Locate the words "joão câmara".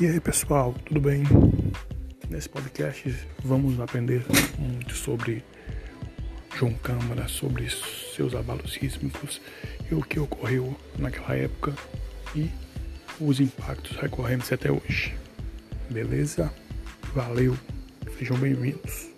6.58-7.28